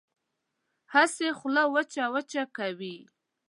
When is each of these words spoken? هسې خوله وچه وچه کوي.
هسې 0.93 1.27
خوله 1.37 1.63
وچه 1.75 2.03
وچه 2.15 2.43
کوي. 2.57 2.97